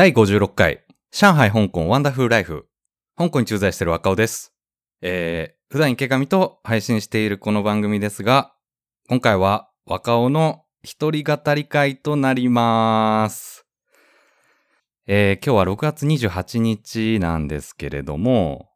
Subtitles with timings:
[0.00, 2.66] 第56回、上海香港ワンダフルライフ。
[3.18, 4.54] 香港に駐在している若尾です。
[5.02, 8.54] えー、普段池上と配信しているこの番組ですが、
[9.10, 13.66] 今回は若尾の一人語り会となります。
[15.06, 18.70] えー、今日は6月28日なんですけれども、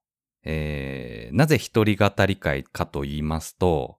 [0.44, 3.96] えー、なぜ一人語り会かと言いますと、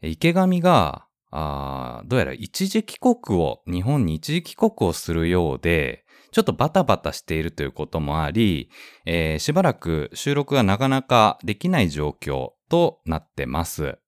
[0.00, 8.70] 池上が、あーどうやら一時帰国を、日本に一時帰国をするようで、ちょっとバタバタしているということもあり、
[9.06, 13.98] えーしばらく収録がなかなかできない状況となってます。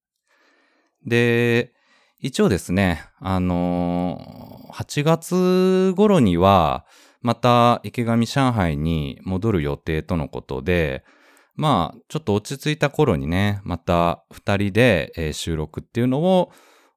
[1.06, 1.72] で、
[2.20, 6.86] 一応ですね、あのー8月頃には、
[7.22, 11.04] また池上上海に戻る予定とのことで、
[11.54, 16.50] まあ、ちょっと落ち着いた頃にね、また二人で、収録っていうの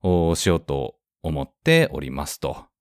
[0.04, 2.73] をしようと思っておりますと。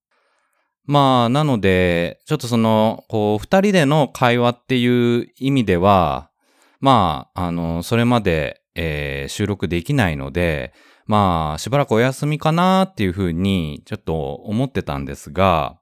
[0.84, 6.30] まあ、なので、ちょっとその、こう、二人での会話っていう意味では、
[6.80, 10.72] まあ、あの、それまで、えー収録できないので、
[11.06, 15.78] まあ、しばらくお休みかなっていうふうに、ちょっと思ってたんですが、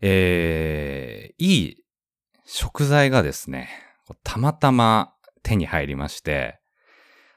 [0.00, 1.84] えーいい
[2.46, 3.68] 食材がですね、
[4.22, 6.60] たまたま手に入りまして、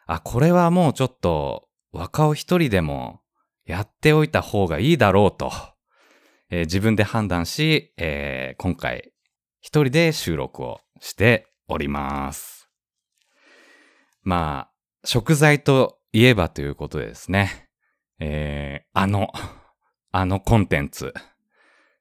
[0.05, 3.21] あ、これはもうちょっと若尾一人でも
[3.65, 5.51] やっておいた方がいいだろうと、
[6.49, 9.11] えー自分で判断し、えー今回
[9.59, 12.69] 一人で収録をしております。
[14.23, 14.71] まあ、
[15.03, 17.67] 食材といえばということでですね、
[18.19, 19.31] えーあの、
[20.11, 21.13] あのコンテンツ、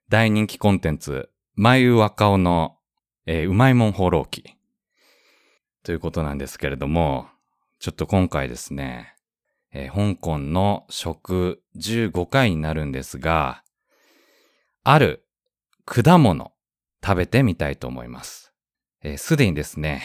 [0.09, 2.77] 大人気コンテンツ、眉若尾の、
[3.25, 4.55] えーうまいもん放浪記。
[5.83, 7.27] ということなんですけれども、
[7.79, 9.13] ちょっと今回ですね、
[9.71, 13.63] えー香港の食15回になるんですが、
[14.89, 15.27] ある
[15.83, 16.53] 果物
[17.03, 18.53] 食べてみたいと思います。
[19.03, 20.01] えーすでにですね、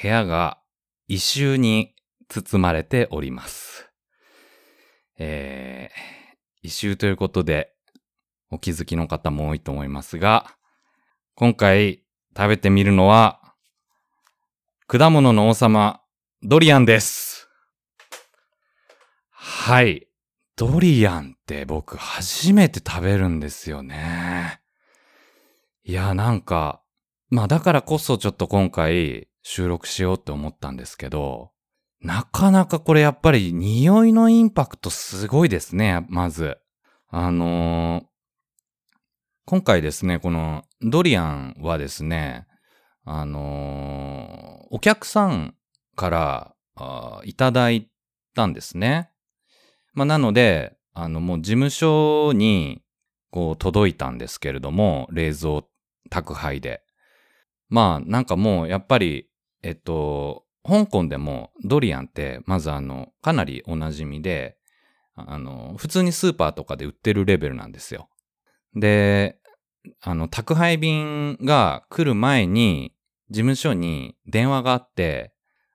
[0.00, 0.58] 部屋が
[1.06, 1.94] 異臭に
[2.30, 3.90] 包まれております。
[5.18, 6.00] えー
[6.62, 7.74] 異臭ということで、
[8.50, 10.46] お気づきの方も多いと思いますが、
[11.34, 12.02] 今回
[12.34, 13.54] 食べてみるのは、
[14.86, 16.00] 果物の王様、
[16.42, 17.50] ドリアンです。
[19.28, 20.09] はい。
[20.60, 24.60] ドリアンって僕初めて食べるんですよね。
[25.84, 26.82] いや、なんか、
[27.30, 31.52] まあだからこそちょっと今回収録しようって思ったんですけど、
[32.02, 36.58] なかなかこれやっぱり匂いのインパクトすごいですね、まず。
[37.08, 38.04] あのー
[39.46, 42.46] 今回ですね、このドリアンはですね、
[43.06, 45.54] あのーお客さん
[45.96, 47.88] からあいただい
[48.34, 49.09] たんですね。
[49.92, 52.82] まあ、なので、あの、もう事務所に、
[53.30, 55.62] こう、届いたんですけれども、冷蔵
[56.10, 56.82] 宅配で。
[57.68, 59.28] まあ、なんかもう、やっぱり、
[59.62, 64.56] えっと、香港でもドリアンって、まずあの、かなりおなじみで、
[65.14, 68.08] あの、普通にスーパーとかで売ってるレベルなんですよ。
[68.74, 69.38] で、
[70.00, 72.92] あの、宅配便が来る前に、
[73.30, 75.32] 事務所に電話があって、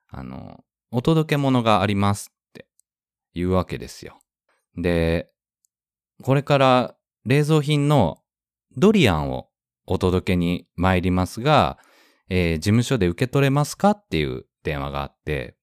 [0.08, 2.32] あの、お届け物があります
[3.36, 4.18] って言うわけですよ。
[4.78, 5.30] で、
[6.22, 8.18] これから冷蔵品の
[8.78, 9.48] ドリアンを
[9.86, 11.78] お届けに参りますが、
[12.30, 15.56] えー事務所で受け取れますかっていう電話があって、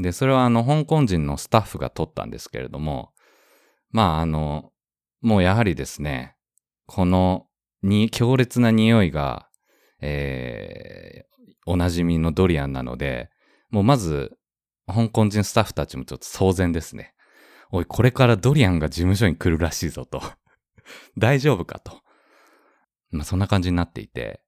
[0.00, 3.12] で、それはあの、香港人のスタッフが取ったんですけれども、
[3.90, 4.72] まあ、あの、
[5.20, 6.36] もうやはりですね、
[6.86, 7.46] この
[7.82, 9.48] に強烈な匂いが、
[10.00, 11.28] えー
[11.70, 13.28] おなじみのドリアンなので、
[13.68, 14.38] もうまず、
[14.86, 17.12] 香港人スタッフたちもちょっと騒然ですね。
[17.70, 20.22] おい、これからドリアンが事務所に来るらしいぞと。
[21.18, 22.02] 大丈夫かと。
[23.10, 24.42] まあ、そんな感じになっていて。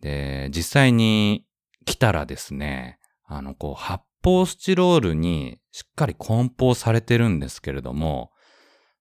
[0.00, 1.46] で、実際に
[1.84, 8.30] 来たらですね、あの、こう、発泡スチロールにしっかり梱包されてるんですけれども、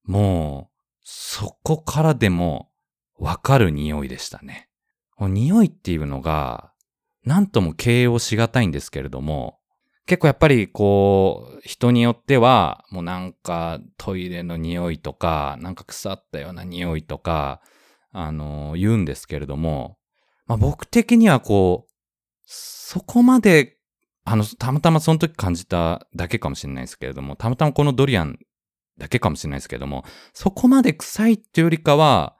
[0.03, 2.72] もう、そこからでも
[3.18, 4.69] わかる匂いでしたね。
[5.19, 6.74] 匂いっていうのが、
[7.24, 9.60] なんとも形容しがたいんですけれども、
[10.05, 17.61] 結構やっぱりこう、人によっては、もうなんかトイレの匂いとか、なんか腐ったような匂いとか、
[18.11, 19.97] あの、言うんですけれども、
[20.45, 21.91] まあ僕的にはこう、
[22.45, 23.77] そこまで、
[24.25, 28.39] あの、たまたまその時感じただけかもしれないですけれども、たまたまこのドリアン
[28.97, 30.03] だけかもしれないですけれども、
[30.33, 32.35] そこまで臭いっていうよりかは、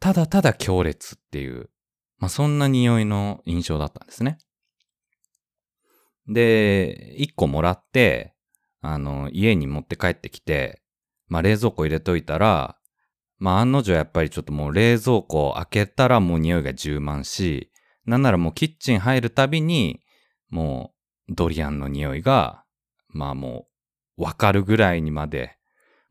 [0.00, 1.70] ただただ強烈っていう、
[2.18, 4.38] まあそんな匂いの印象だったんですね。
[6.28, 8.34] で、一個もらって、
[8.80, 10.82] あの、家に持って帰ってきて、
[11.26, 12.76] まあ冷蔵庫入れといたら、
[13.38, 17.70] まあ案の定やっぱりちょっともう冷蔵庫開けたらもう匂いが充満し、
[18.04, 20.00] なんならもうキッチン入るたびに、
[20.50, 20.92] も
[21.28, 22.64] うドリアンの匂いが、
[23.08, 23.66] まあも
[24.16, 25.56] うわかるぐらいにまで、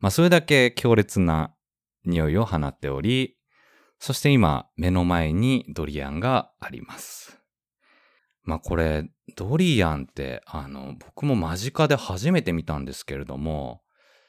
[0.00, 1.54] まあそれだけ強烈な
[2.04, 3.36] 匂いを放っており、
[3.98, 7.37] そして今目の前にドリアンがあります。
[8.48, 9.04] まあこれ、
[9.36, 13.82] ドリアンってあの僕も間近で初めて見たんですけれども、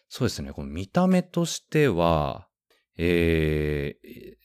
[0.10, 2.50] そうですね、この見た目としては、
[2.98, 4.36] えー、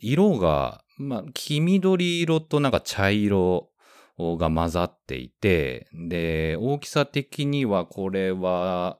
[0.00, 3.70] 色が、まあ、黄緑色となんか茶色
[4.18, 8.98] が混ざっていて、で、大きさ的にはこれは、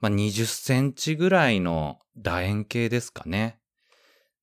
[0.00, 3.60] まあ、20センチぐらいの楕円形ですかね。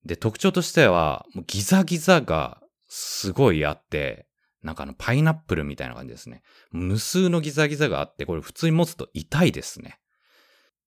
[0.06, 4.26] で、特徴としては、ギザギザがすごいあって、
[4.66, 6.42] なんかあのパイナップルみたいな感じですね。
[6.72, 9.98] 無数のギザギザがあって、これ普通に持つと痛いですね。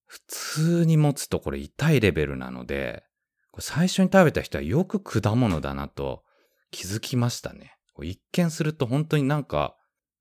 [0.06, 3.04] 普通に持つとこれ痛いレベルなので、
[3.52, 6.24] これ最初に食べた人はよく果物だなと
[6.72, 7.76] 気づきましたね。
[8.04, 9.76] 一見すると本当になんか、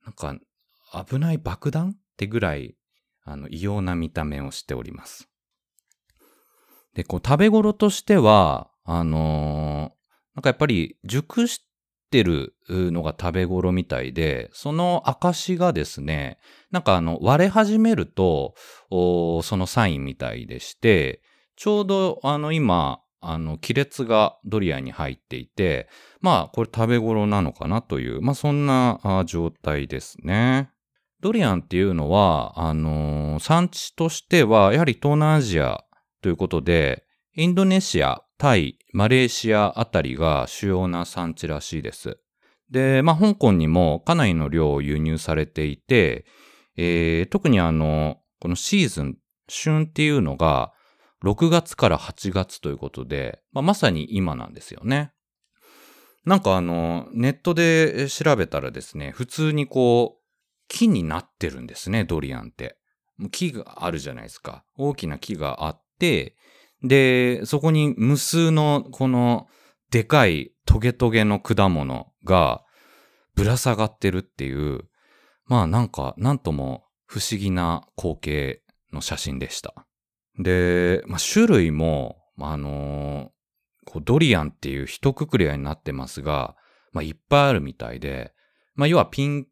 [0.05, 0.37] なんか
[1.07, 2.77] 危ない爆弾ってぐらい、
[3.25, 5.29] あの、異様な見た目をしております。
[6.95, 11.68] で、こう食べ頃としては、あのー、なんかやっぱり熟し
[12.09, 16.39] てるのが食べ頃みたいで、その証がですね、
[16.71, 18.55] なんかあの割れ始めると、
[18.91, 21.23] そのサインみたいでして、
[21.57, 25.89] ちょうどあの今、あの亀裂がドリアに入っていて、
[26.21, 30.71] まあこれ食べ頃なのかなという、まあそんな状態ですね。
[31.21, 35.83] ドリアンっていうのは、あのー、産地としては、やはり東南アジア
[36.23, 42.19] ということで、インドネシア、タイ、マレーシアあたりが主要な産地らしいです。
[42.71, 46.25] で、まあ、香港にもかなりの量を輸入されていて、
[46.77, 49.17] えー、特にあの、このシーズン、
[49.49, 50.73] 旬っていうのが、
[51.25, 55.13] 6月から8月ということで、まあ、まさに今なんですよね。
[56.25, 60.25] なんかあの、ネットで調べたらですね、普通にこう、
[60.69, 62.77] 木になってるんですね、ドリアンって。
[63.33, 64.65] 木があるじゃないですか。
[64.77, 66.37] 大きな木があって、
[66.83, 69.47] で、そこに無数のこの
[69.91, 72.63] でかいトゲトゲの果物が
[73.35, 74.85] ぶら下がってるっていう、
[75.47, 79.87] まあなんか、なんとも不思議な光景の写真でした。
[80.39, 86.55] で、まあ、種類も、あのー、こうドリアンっていう一括り合いになってますが、
[86.93, 88.33] まあ、いっぱいあるみたいで、
[88.75, 89.47] まあ、要はピン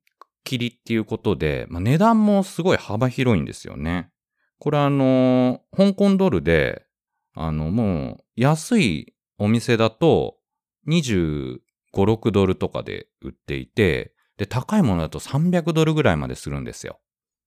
[0.45, 4.11] キリっていうことで、まあ、値段もすごい幅広いんですよね。
[4.59, 6.86] これあのー、香港ドルで
[7.37, 10.37] あの、もう、安いお店だと、
[10.89, 11.59] 25、
[11.93, 16.99] 6ドルとかで売っていて、で、高いものだと300ドルぐらいまでするんですよ。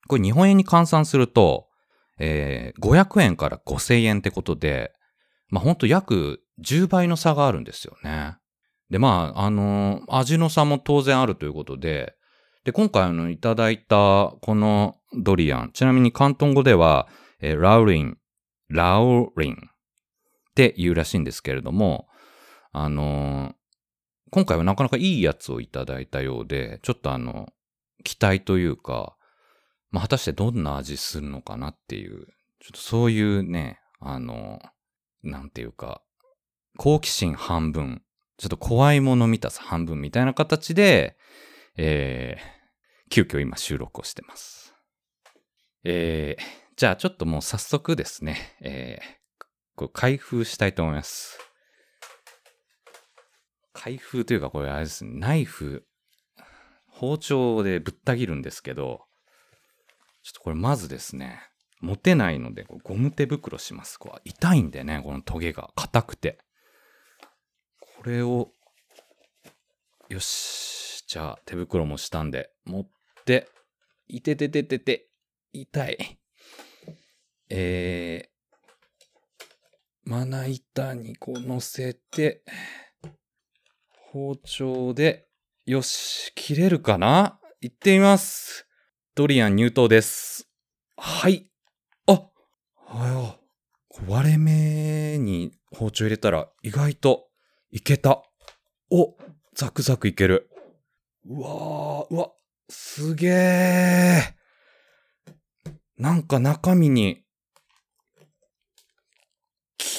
[0.07, 1.67] これ日本円に換算すると、
[2.19, 4.91] えー、500円から5000円ってことで、
[5.49, 8.37] まあ、ほんと約10倍の差があるんですよね。
[8.89, 12.15] で、まあ、あのー、味の差も当然あるということで、
[12.65, 17.07] で、今回あの、いただいたこのドリアン、ちなみに広東語では、
[17.39, 18.17] えー、ラウリン、
[18.69, 19.69] ラウリン
[20.59, 22.09] って言うらしいんですけれども、
[22.73, 23.53] あのー、
[24.31, 27.47] 今回はなかなかいいやつをいただいたようで、ちょっとあの、
[28.03, 29.15] 期待というか、
[29.89, 32.27] まあ、果たしてどんな味するのかなっていう、
[32.59, 34.59] ちょっとそういうね、あの、
[35.23, 36.01] なんていうか、
[36.77, 38.03] 好奇心半分、
[38.37, 41.17] ちょっと怖いもの見たさ半分みたいな形で、
[41.77, 44.75] えー、急遽今収録をしてます。
[45.85, 46.43] えー、
[46.75, 49.18] じゃあちょっともう早速ですね、えー、
[49.79, 51.39] これ開封したいと思います。
[53.71, 55.87] 開封というかこれあれですね、ナイフ、
[56.85, 59.05] 包丁でぶった切るんですけど、
[60.21, 61.39] ちょっとこれまずですね、
[61.79, 63.97] 持てないのでゴム手袋します。
[63.97, 66.39] こう痛いんでね、このトゲが硬くて。
[67.79, 68.51] これを、
[70.09, 71.05] よし。
[71.07, 72.89] じゃあ手袋もしたんで、持っ
[73.23, 73.47] て、
[74.09, 75.07] いててててて、
[75.53, 76.19] 痛い。
[77.49, 78.29] え、
[80.09, 82.41] まな板にこう乗せて、
[84.11, 85.27] 包丁で、
[85.67, 87.39] よし、切れるかな？
[87.61, 88.65] 行ってみます。
[89.13, 90.49] ドリアン入刀です。
[90.97, 91.47] はい。
[92.07, 92.27] あ、
[92.87, 93.39] はよ。
[94.07, 97.27] 割れ目に包丁入れたら意外と
[97.69, 98.23] いけた。
[98.89, 99.15] お、
[99.53, 100.49] ザクザクいける。
[101.27, 102.31] うわー、うわ、
[102.67, 105.73] すげー。
[105.99, 107.25] なんか中身に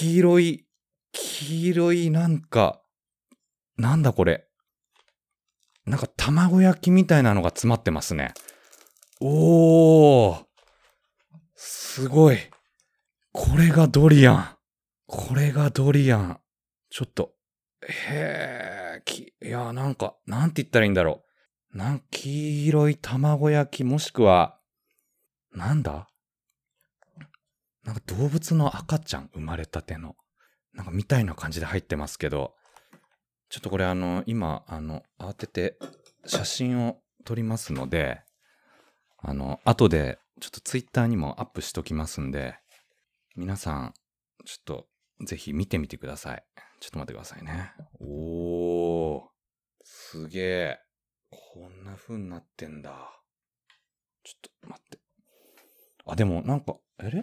[0.01, 0.67] 黄色い、
[1.13, 2.81] 黄色いなんか、
[3.77, 4.47] なんだこれ。
[5.85, 8.33] なんか卵焼きみたいなのが詰まってますね。
[9.21, 10.45] おー。
[11.55, 12.39] すごい。
[13.33, 14.57] これがドリアン。
[15.07, 16.41] これがドリアン。
[16.89, 17.35] ちょっと、
[17.87, 21.25] へえ、き、いや、なんか、なんて言ったらいいんだろ
[21.75, 21.77] う。
[21.77, 24.59] なん、黄色い卵焼き、もしくは、
[25.53, 26.10] なんだ？
[27.85, 30.17] なんか動物の赤ちゃん、生まれたての。
[30.73, 32.55] なんかみたいな感じで入ってますけど、
[33.49, 35.79] ちょっとこれあの、今、あの、慌てて
[36.27, 38.21] 写真を撮りますので、
[39.19, 42.57] あの、後で、ちょっとツイッターにもアップしときますんで、
[43.37, 43.95] 皆さん、
[44.45, 44.87] ちょっと、
[45.27, 46.45] ぜひ見てみてください。
[46.81, 47.73] ちょっと待ってくださいね。
[47.99, 49.23] おー、
[49.83, 50.79] すげえ。
[51.31, 52.91] こんな風になってんだ。
[54.25, 54.99] ちょっと待って。
[56.07, 57.21] あ、でもなんか、あれ？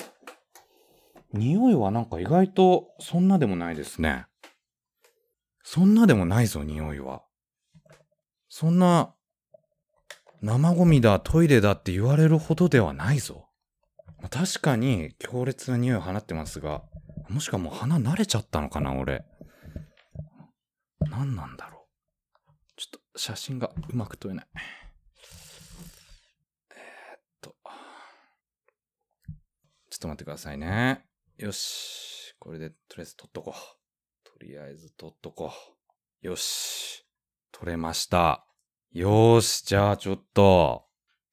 [1.38, 4.25] 匂いはなんか意外とそんなでもないですね。
[5.63, 7.24] そんなでもないぞ、匂いは。
[8.48, 9.13] そんな、
[10.41, 13.50] 生ゴミだ、トイレだって言われるほどではないぞ。
[14.29, 16.84] 確かに強烈な匂いを放ってますが、
[17.29, 19.25] もしかもう鼻慣れちゃったのかな、俺。
[21.01, 21.88] 何なんだろ
[22.48, 22.53] う。
[22.77, 24.48] ちょっと写真がうまく撮れない。
[26.72, 27.56] えー、っと。
[29.89, 31.06] ちょっと待ってくださいね。
[31.38, 32.34] よし。
[32.39, 34.27] これでとりあえず撮っとこう。
[34.27, 35.51] とりあえず撮っとこ
[36.24, 36.27] う。
[36.27, 37.06] よし。
[37.51, 38.48] 撮れました。
[38.91, 40.86] よーし、じゃあちょっと、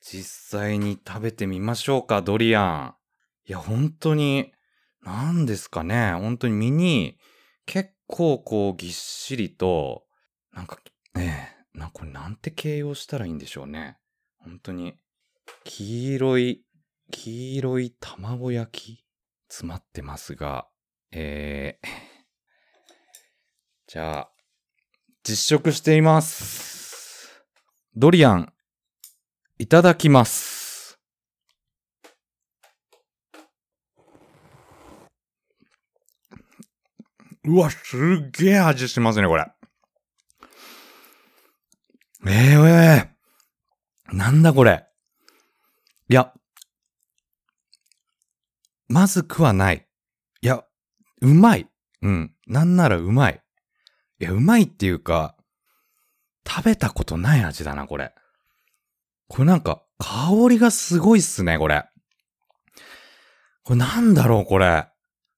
[0.02, 2.94] 実際に食べてみましょうか、ドリアン。
[3.48, 4.52] いや、本当に、
[5.00, 6.12] 何ですかね。
[6.12, 7.16] 本当に身に、
[7.64, 10.04] 結構こうぎっしりと、
[10.52, 10.80] なんか、
[11.14, 13.96] ねえ、な、これなんて形容したらいいんでしょうね。
[14.36, 14.98] 本当に、
[15.64, 16.66] 黄色い、
[17.10, 19.03] 黄色い卵焼き
[19.54, 20.66] 詰まってますが、
[21.12, 21.88] えー、
[23.86, 24.30] じゃあ、
[25.22, 27.44] 実食しています。
[27.94, 28.52] ドリアン、
[29.58, 30.98] いただきます。
[37.44, 39.46] うわ、すっげえ味しますね、これ。
[42.26, 44.84] ええー、なんだこれ。
[46.08, 46.34] いや、
[48.94, 49.88] まずくはない。
[50.40, 50.64] いや、
[51.20, 51.68] うまい。
[52.02, 52.32] うん。
[52.46, 53.42] なんならうまい。
[54.20, 55.36] いや、うまいっていうか、
[56.46, 58.14] 食べたことない味だな、これ。
[59.26, 61.88] これなんか、香りがすごいっすね、これ。
[63.64, 64.86] これなんだろう、これ。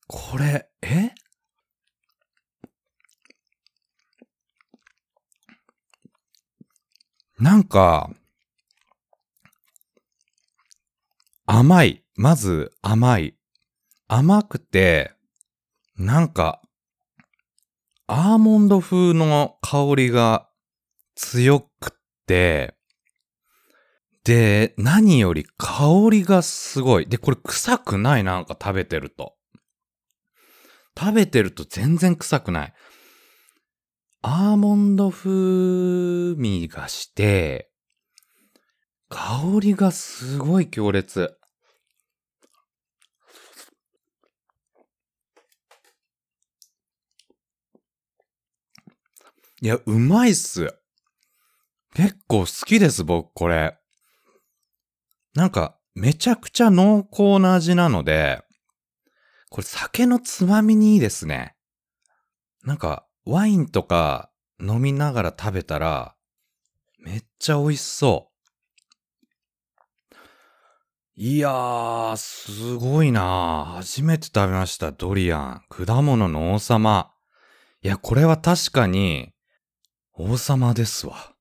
[0.06, 1.12] これ、え？
[7.38, 8.10] なんか、
[11.46, 12.04] 甘い。
[12.16, 13.35] まず甘い。
[14.08, 15.12] 甘くて、
[15.96, 16.62] なんか、
[18.06, 20.48] アーモンド風の香りが
[21.16, 21.92] 強く
[22.26, 22.74] て、
[24.22, 27.06] で、何より香りがすごい。
[27.06, 29.34] で、これ臭くないなんか食べてると。
[30.98, 32.74] 食べてると全然臭くない。
[34.22, 37.70] アーモンド風味がして、
[39.08, 41.36] 香りがすごい強烈。
[49.62, 50.74] いや、うまいっす。
[51.94, 53.78] 結構好きです、僕、これ。
[55.34, 58.42] なんか、めちゃくちゃ濃厚な味なので、
[59.48, 61.54] これ酒のつまみにいいですね。
[62.64, 66.14] なんか、ワインとか飲みながら食べたら、
[66.98, 68.36] めっちゃ美味しそう。
[71.18, 75.62] いやー、すごいな初めて食べました、ドリアン。
[75.70, 77.10] 果物の王様。
[77.80, 79.32] いや、これは確かに、
[80.18, 81.34] 王様ですわ。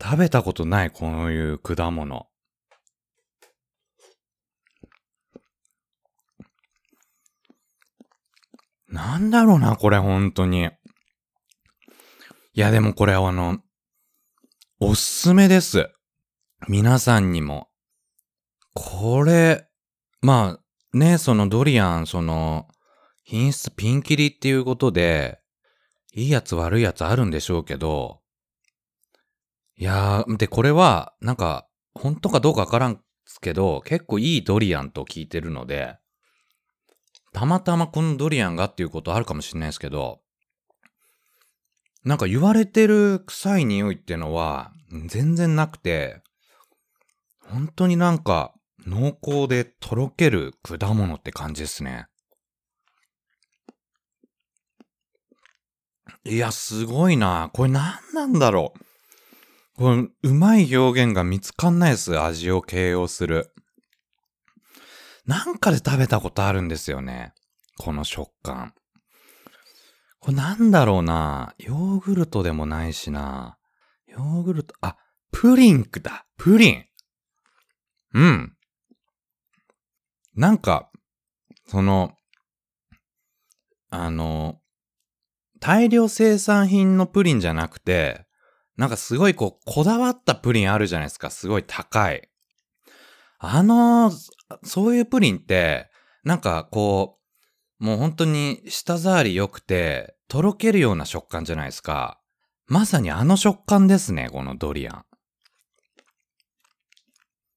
[0.00, 2.26] 食べたことない、こういう果物。
[8.88, 10.64] なんだろうな、これ、本当に。
[12.52, 13.60] いや、でもこれあの、
[14.78, 15.90] おすすめです。
[16.68, 17.68] 皆さんにも。
[18.74, 19.68] これ、
[20.20, 22.68] まあ、ね、そのドリアン、その、
[23.24, 25.41] 品質ピンキリっていうことで、
[26.12, 28.20] いいやつ悪いやつあるんでしょうけど、
[29.76, 35.96] いやー、で、これは、なんか、本当かどうかわからんすけど、結構いいドリアンと聞いてるので、
[37.32, 40.20] たまたまこのドリアンがっていうことあるかもしれないですけど、
[42.04, 44.72] なんか言われてる臭い匂いってのは
[45.06, 46.20] 全然なくて、
[47.40, 48.52] 本当になんか
[48.86, 52.06] 濃厚でとろける果物って感じですね。
[56.24, 57.50] いや、すごいな。
[57.52, 58.84] これ何なんだろう。
[59.76, 62.18] これ、うまい表現が見つかんないです。
[62.18, 63.52] 味を形容する。
[65.26, 67.32] なんかで食べたことあるんですよね。
[67.78, 68.74] この食感。
[70.20, 71.54] これなんだろうな。
[71.58, 73.58] ヨーグルトでもないしな。
[74.06, 74.96] ヨーグルト、あ、
[75.32, 76.26] プリンクだ。
[76.36, 76.84] プリン。
[78.14, 78.56] うん。
[80.34, 80.90] なんか、
[81.66, 82.16] その、
[83.90, 84.61] あの、
[85.62, 88.26] 大量生産品のプリンじゃなくて、
[88.76, 91.30] なんかすごいこう、こだわったプリンあるじゃないですか。
[91.30, 92.28] すごい高い。
[93.38, 94.10] あの、
[94.64, 95.88] そういうプリンって、
[96.24, 97.20] なんかこ
[97.80, 102.18] う、もう本当に舌触り良くて、とろけるような食感じゃないですか。
[102.66, 105.04] まさにあの食感ですね、このドリアン。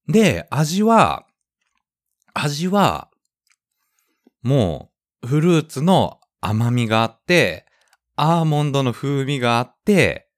[0.08, 1.26] で、味は、
[2.36, 3.10] 味は、
[4.44, 4.92] も
[5.24, 7.65] う、フルーツの甘みがあって、
[8.16, 10.30] アーモンドの風味があって、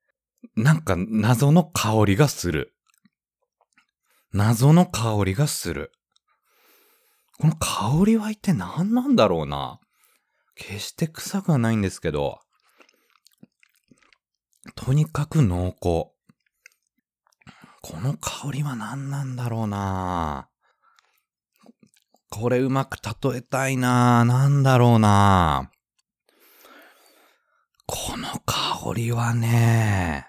[0.56, 2.74] なんか謎の香りがする。
[4.34, 5.92] 謎の香りがする。
[7.40, 9.80] この香りは一体何なんだろうな。
[10.56, 12.40] 決して臭くはないんですけど、
[14.76, 16.18] とにかく濃厚。
[17.90, 20.50] この香りは何なんだろうな
[22.30, 25.72] これうまく例えたいななんだろうな
[27.89, 30.27] この香りはね、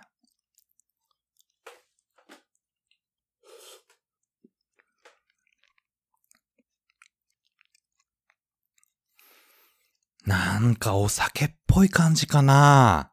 [10.25, 13.13] なんかお酒っぽい感じかな。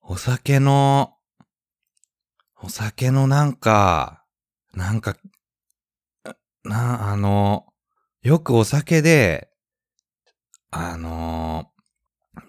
[0.00, 1.12] お酒の、
[2.62, 4.24] お酒のなんか、
[4.72, 5.14] なんか、
[6.64, 7.66] な、あの、
[8.22, 9.50] よくお酒で、
[10.70, 11.70] あの、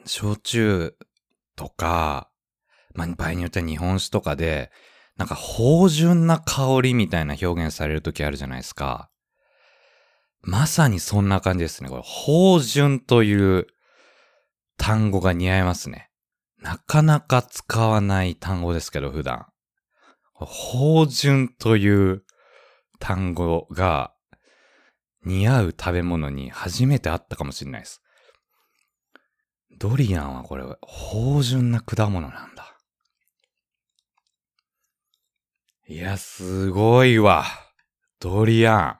[0.07, 0.95] 焼酎
[1.55, 2.29] とか、
[2.93, 4.71] まあ、場合によっては日本酒とかで、
[5.17, 9.09] なんか芳醇な香りみたいな表現される時あるじゃないですか。
[10.41, 11.89] まさにそんな感じですね。
[11.89, 13.67] これ、芳醇という
[14.77, 16.09] 単語が似合いますね。
[16.59, 19.47] なかなか使わない単語ですけど、普段。
[20.33, 22.23] 芳醇という
[22.99, 24.13] 単語が
[25.25, 28.01] 似合う食べ物に初めてあったかもしれないです。
[29.77, 32.75] ドリアンはこれ、芳醇な果物なんだ。
[35.87, 37.45] いや、すごいわ。
[38.19, 38.99] ドリア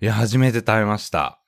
[0.00, 0.04] ン。
[0.04, 1.40] いや、初めて食べました。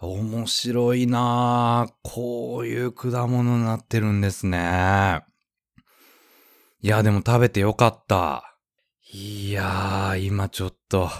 [0.00, 1.92] 面白いなぁ。
[2.02, 5.22] こういう果物になってるんですね。
[6.80, 8.58] いや、でも食べてよかった。
[9.12, 11.10] いやー、今ちょっと。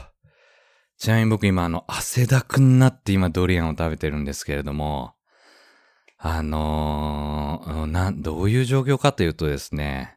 [0.98, 5.14] ちなみに僕今あの、汗だくになって今ドリアンを食べてるんですけれども、
[6.16, 10.16] あのー、な、どういう状況かというとですね、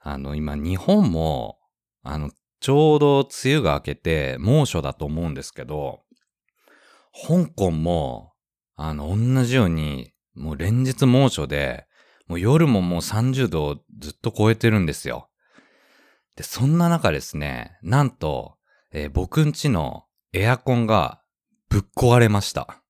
[0.00, 1.58] あの、今日本も、
[2.02, 6.02] あの、ちょうど梅雨が明けて猛暑だと思うんですけど、
[7.26, 8.32] 香港も、
[8.76, 11.86] あの、同じように、もう連日猛暑で、
[12.26, 15.28] もう夜ももう30度をずっと超えてるんですよ。
[16.36, 18.56] で、そんな中ですね、なんと、
[18.92, 21.22] えー、僕んちのエアコンが
[21.68, 22.83] ぶっ壊れました。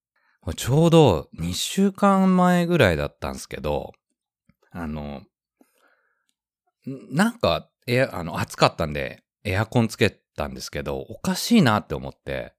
[0.53, 3.93] ちょうど2週間前ぐらいだったんですけど、
[4.71, 5.23] あの、
[6.87, 12.55] なんか、エア、あの、暑かったんで、エアコンつけたんですけど、おかしいなって思って、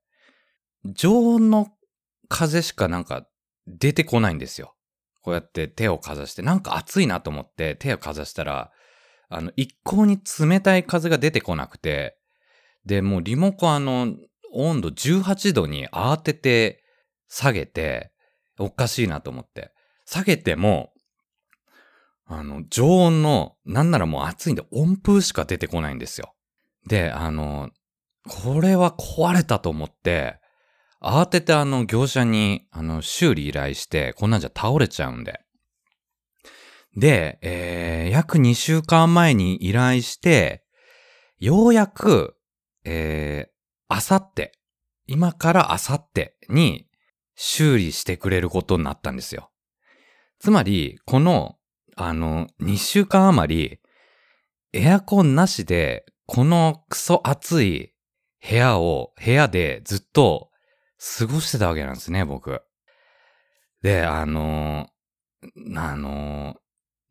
[0.86, 1.68] 常温の
[2.28, 3.28] 風しかなんか
[3.68, 4.76] 出てこないんですよ。
[5.22, 8.72] こうやって手をかざして、なんか暑いなと思って手をかざしたら、
[9.30, 12.18] あの、一向に冷たい風が出てこなくて、
[12.86, 14.16] で、もうリモコンあの、
[14.54, 16.85] 温度18度に慌てて
[17.28, 18.12] 下げて、
[18.60, 19.72] おかしいなと思って。
[20.06, 20.94] 下げても、
[22.26, 26.34] あの、常温の、なんならもう暑いんで温風しか出てこないんですよ。
[26.88, 27.70] で、あの、
[28.28, 30.40] これは壊れたと思って、
[31.02, 35.40] 慌ててあの業者にあの修理依頼して、こんなんじゃ倒れちゃうんで。
[36.98, 40.64] で、えー、約2週間前に依頼して、
[41.40, 42.36] ようやく、
[42.86, 43.52] えー、
[43.88, 44.54] あさって、
[45.06, 46.85] 今からあさってに
[47.36, 49.52] 修理してくれることになったんですよ。
[50.40, 51.58] つまり、この、
[51.96, 53.80] あの、2週間余り、
[54.74, 57.94] エアコンなしで、このクソ暑い
[58.48, 60.50] 部屋を、部屋でずっと
[61.18, 62.62] 過ごしてたわけなんですね、僕。
[63.82, 64.90] で、あの、
[65.76, 66.56] あの、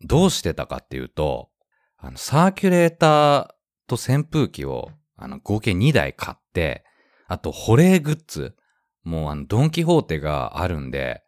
[0.00, 1.50] どうしてたかっていうと、
[1.96, 3.48] あの、サーキュレーター
[3.86, 6.84] と扇風機を、あの、合計2台買って、
[7.26, 8.56] あと、保冷グッズ、
[9.04, 11.22] もう、あの、ドンキホーテがあるんで、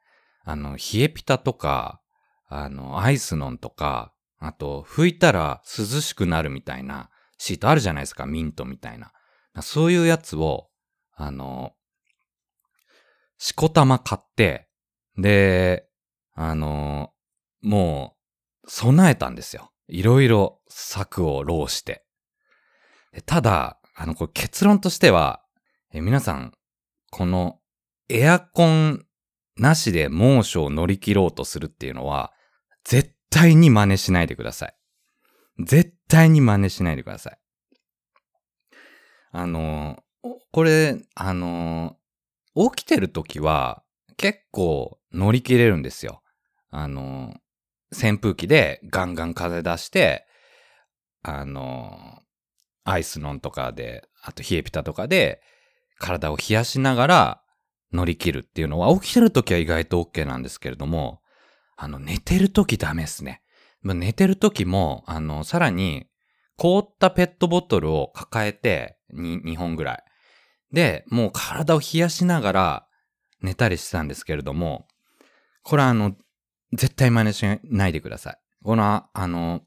[0.45, 2.01] あの、冷えピタとか、
[2.49, 9.13] あの、アイスノンとか、あと、拭いたら涼しくなるみたいなシートあるじゃないですか、ミントみたいな。
[9.63, 10.69] そういうやつを、
[11.15, 11.73] あの、
[13.39, 14.69] しこたま買って、
[15.17, 15.89] で、
[16.35, 17.13] あの、
[17.63, 18.17] も
[18.65, 19.71] う、備えたんですよ。
[19.89, 22.05] いろいろ策を浪して。
[23.25, 25.43] ただ、あの、これ結論としては、
[25.93, 26.53] え皆さん、
[27.11, 27.59] この
[28.09, 29.07] エアコン
[29.57, 32.33] なしで猛暑を乗り切ろうとするっていうのは、
[32.85, 34.77] 絶対に真似しないでください。
[35.65, 37.39] 絶対に真似しないでください。
[39.33, 40.03] あの、
[40.53, 41.97] これ、あの、
[42.55, 43.83] 起きてる時は
[44.17, 46.23] 結構乗り切れるんですよ。
[46.71, 47.35] あの、
[47.93, 50.27] 扇風機でガンガン風出して、
[51.23, 52.23] あの、
[52.85, 55.41] アイスノンとかで、あと冷えピタとかで
[55.99, 57.43] 体を冷やしながら
[57.97, 61.21] 乗り切るっていうのは起きてる時は意外と OK なんですけれども、
[61.77, 63.43] あの寝てる時ダメですね。
[63.83, 66.07] 寝てる時も、あの、さらに
[66.57, 70.05] 凍ったペットボトルを抱えて2、2本ぐらい。
[70.73, 72.87] で、もう体を冷やしながら
[73.43, 74.89] 寝たりしてたんですけれども、
[75.63, 76.17] これはあの、
[76.73, 78.39] 絶対真似しないでください。
[78.65, 79.63] この、あの、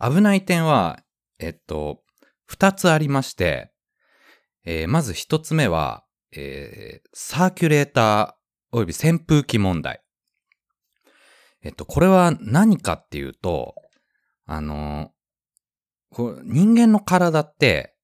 [0.00, 0.98] 危ない点は、
[1.38, 2.02] えっと、
[2.46, 3.72] 二つありまして、
[4.64, 10.02] えー、まず一つ目は、えー、サーキュレーター及び扇風機問題。
[11.62, 13.74] えっと、これは何かっていうと、
[14.46, 15.12] あの、
[16.10, 17.94] こ人間の体って、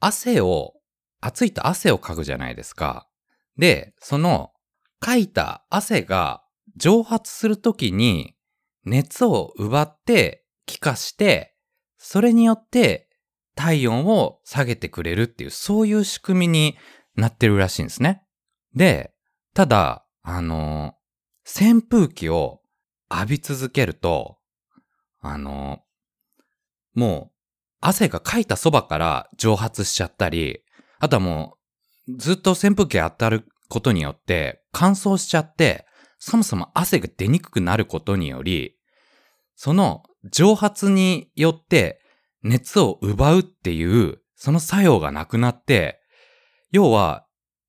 [0.00, 0.74] 汗を、
[1.20, 3.08] 暑いと汗をかくじゃないですか。
[3.56, 4.50] で、その、
[4.98, 6.42] かいた汗が
[6.76, 8.34] 蒸発するときに
[8.84, 11.54] 熱を奪って気化して、
[11.98, 13.08] それによって
[13.54, 16.76] 体温を下げてくれるっていう、そういう仕組みに
[17.16, 18.22] なってるらしいんですね。
[18.74, 19.12] で、
[19.54, 20.94] ただ、あの、
[21.44, 22.60] 扇風機を
[23.10, 24.38] 浴び続けると、
[25.20, 25.80] あの、
[26.94, 27.32] もう、
[27.80, 30.60] 汗がかいたそばから蒸発しちゃったり、
[30.98, 31.56] あとはも
[32.08, 35.86] う、ずっと扇風機当たることによって乾燥しちゃって、
[36.18, 38.76] そもそも汗が出にくくなることにより、
[39.56, 42.00] その蒸発によって
[42.42, 46.01] 熱を奪うっていう、その作用がなくなって、
[46.72, 47.26] 要は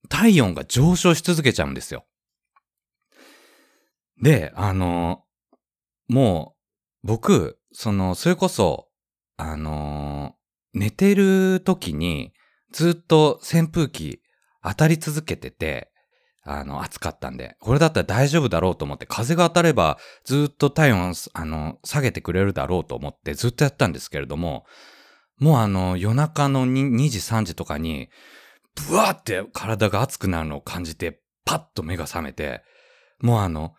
[0.09, 2.05] 体温が上昇し続けちゃうんですよ。
[4.21, 5.23] で、あの、
[6.07, 6.55] も
[7.03, 8.87] う僕、その、それこそ、
[9.35, 10.35] あの
[10.73, 12.33] 寝てる時に
[12.71, 14.21] ずっと扇風機
[14.63, 15.91] 当たり続けてて、
[16.45, 24.65] あの、暑かったんで、これだったら大丈夫だろうと思って、風が当たればずっと体温、あの、下げてくれるだろうと思ってずっとやったんですけれども、
[25.39, 28.09] もうあの、夜中の 2, 2時3時とかに、
[28.75, 32.63] ブワーって体が熱くなるのを感じて、パッと目が覚めて、
[33.19, 33.73] もうあの、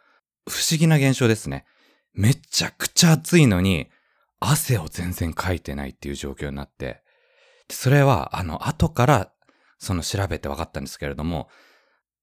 [0.48, 1.66] 不思議な現象ですね。
[2.12, 3.88] めちゃくちゃ暑いのに、
[4.40, 7.02] 汗を全然かいてないっていう状況になって、
[7.70, 9.32] それは、あの、後から、
[9.78, 11.48] その調べて分かったんですけれども、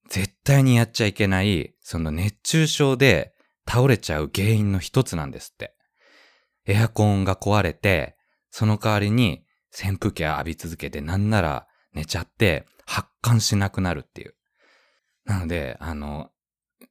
[0.10, 3.34] 絶対にやっちゃいけない、その熱中症で
[3.67, 5.73] 倒れちゃう原因の一つなんですって。
[6.65, 8.17] エアコンが壊れて、
[8.49, 14.36] その代わりに扇風機を浴び続けてなんなら寝ちゃって発汗しなくなるっていう。
[15.25, 16.30] なので、あの、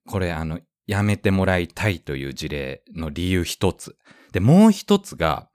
[0.06, 3.96] これあの、やめてもらいたいという事例の理由一つ。
[4.32, 5.48] で、もう一つが、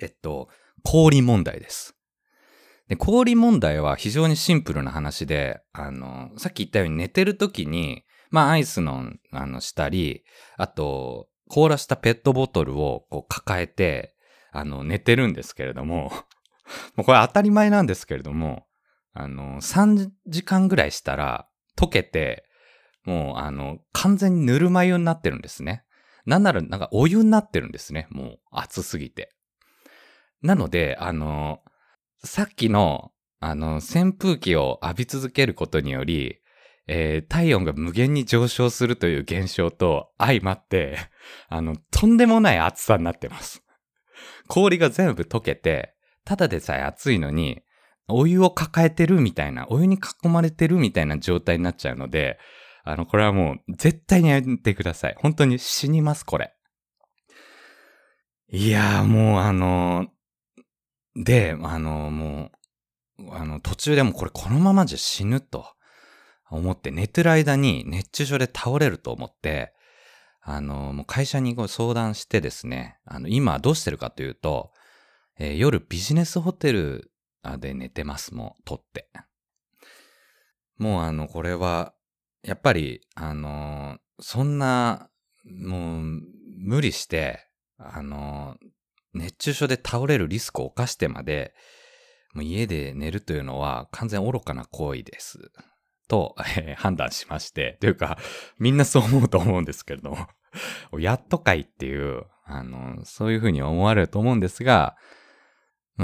[0.00, 0.48] えっと、
[0.82, 1.96] 氷問題です。
[2.88, 10.24] で、氷問題は非常にシンプルな話で、あの、さっき言ったように寝てる時に、まあアイスの、あの、したり、
[10.56, 14.14] あと、凍らしたペットボトルをこう抱えて、
[14.52, 16.10] あの、寝てるんですけれども、
[16.96, 18.66] もうこれ当たり前なんですけれども、
[19.14, 22.44] あの、3時間ぐらいしたら溶けて、
[23.04, 25.84] もうあの、完全にぬるま湯になってるんですね。
[26.24, 28.06] なんならなんかお湯になってるんですね。
[28.10, 29.30] もう暑すぎて。
[30.40, 31.60] なので、あの、
[32.24, 36.38] さっきの、あの、扇風機を浴び続けることにより、
[36.86, 40.98] えー、体温が無限に上昇するという現象と相まって、
[41.48, 43.62] あの、とんでもない暑さになってます。
[44.48, 45.94] 氷が全部溶けて、
[46.24, 47.62] ただでさえ暑いのに、
[48.12, 52.38] お湯を抱えてるみたいな、お湯に囲まれてるみたいな状態になっちゃうので、
[52.84, 55.16] あの、これはもう絶対にやめてください。
[55.18, 56.54] 本当に死にます、これ。
[58.48, 60.08] いやーもうあの
[61.16, 62.50] で、あの、も
[63.18, 65.66] う、あの、途中でもこれこのままじゃ死ぬと
[66.50, 69.72] 思って寝てる間に熱中症で倒れると思って、
[70.40, 74.72] あの、もう会社に相談してですね、あの、今どうしてるかというと、
[75.38, 77.11] えー、夜ビジネスホテル
[77.58, 79.08] で寝てます、もう、撮って。
[80.78, 81.94] もうあの、これは、
[82.42, 85.08] やっぱり、あの、そんな、
[85.44, 86.20] もう、
[86.58, 88.56] 無理して、あの、
[89.14, 91.54] 熱中症で倒れるリスクを冒してまで、
[92.34, 95.50] もう家で寝るというのは完全愚かな行為です。
[96.08, 98.18] と、えー、判断しまして、というか、
[98.58, 100.28] みんなそう思うと思うんですけれども、
[100.98, 104.96] やっとかいっていう、あの、そういうふうに思われると思うんですが、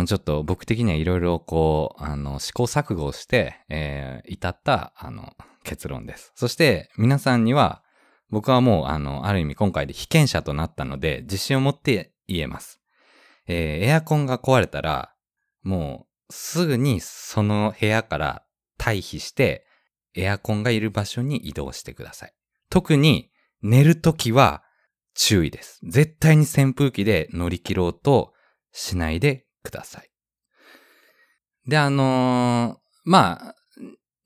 [0.06, 6.32] ちょっと僕的にはいろいろこう、あの、試行錯誤して、えー至った、あの、結論です。
[6.34, 7.82] そして、皆さんには、
[8.30, 12.80] 僕はもう、あの、ある意味今回で被験者となったので、自信を持って言えます。
[13.46, 15.14] えーエアコンが壊れたら、
[15.62, 18.44] もう、すぐにその部屋から
[18.78, 19.66] 退避して、
[20.14, 22.34] エアコンがいる場所に移動してください。
[22.70, 23.30] 特に、
[23.62, 24.62] 寝るときは
[25.14, 25.80] 注意です。
[25.82, 28.34] 絶対に扇風機で乗り切ろうと
[28.72, 30.10] しないでください。
[31.66, 33.54] で、あのまあ、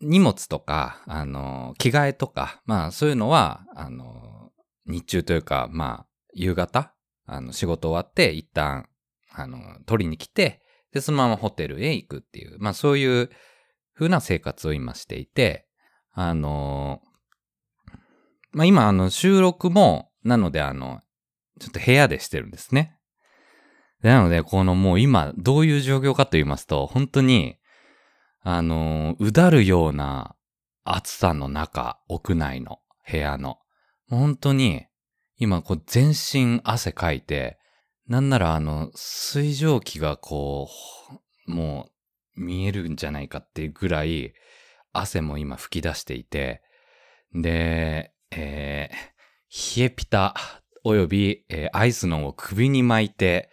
[0.01, 4.51] 荷物とか、あの着替えとか、まあそういうのは、あの
[4.87, 6.95] 日中というか、まあ、夕方、
[7.27, 8.89] あの、仕事終わって、一旦、
[9.33, 10.61] あの、取りに来て、
[10.93, 13.31] で、そのままホテルへ行くっていう、まあそういう
[13.95, 15.67] 風な生活を今していて、
[16.13, 17.01] あの
[18.53, 21.01] まあ今、あの、収録も、なので、あの、
[21.59, 22.99] ちょっと部屋でしてるんですね。
[24.03, 27.57] なので、このもう今、どういう状況かと言いますと、本当に、
[28.43, 30.35] あのーうだるような
[30.85, 33.59] 暑さの中、屋内の部屋の。
[34.09, 34.87] もう本当に、
[35.39, 37.59] 今、こう、全身汗かいて、
[38.09, 40.69] なんなら、あの、水蒸気がこ
[41.47, 41.89] う、も
[42.37, 44.35] う、見えるんじゃないかっていうぐらい、
[44.93, 46.63] 汗も今吹き出していて、
[47.35, 50.35] で、えー、冷えピタ
[50.85, 53.51] および、えーアイスのを首に巻いて、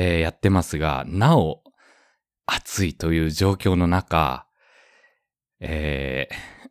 [0.00, 1.64] えーやってますが、なお
[2.46, 4.46] 暑いという状況の中、
[5.58, 6.68] えー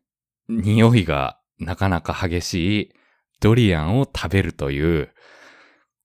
[0.49, 2.93] 匂いがなかなか激しい
[3.41, 5.13] ドリアンを食べるという、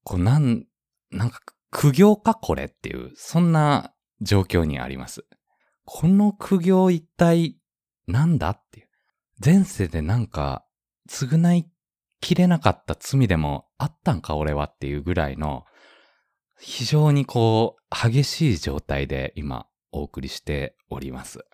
[0.02, 0.64] こうなん、
[1.12, 1.38] なんか
[1.70, 5.24] 苦行かこれっていう、そんな状況にあります。
[5.84, 7.56] この苦行一体
[8.08, 8.88] なんだっていう。
[9.44, 10.64] 前世でなんか
[11.08, 11.70] 償い
[12.20, 15.64] きれなかった罪でもあったんか俺はっていうぐらいの
[16.64, 21.44] 非常にこう激しい状態で今お送りしております。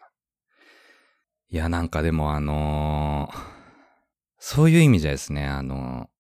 [1.48, 3.58] いやなんかでもあのー
[4.40, 6.10] そういう意味じゃですね、あの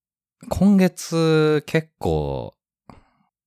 [0.42, 2.54] ー今月結構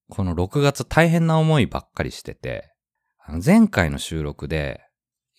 [0.10, 2.72] この6月大変な思いばっかりしてて、
[3.44, 4.82] 前回の収録で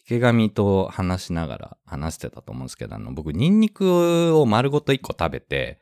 [0.07, 5.79] 池上と話しながら話してたと思うんですけど、あの、僕、ニンニクを丸ごと1個食べて、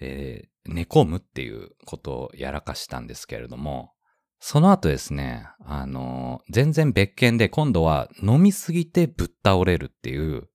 [0.00, 3.92] えー寝込むっていうことをやらかしたんですけれども、
[4.38, 10.48] その後ですね、あの、全然別件で今度は飲みすぎてぶっ倒れるっていう、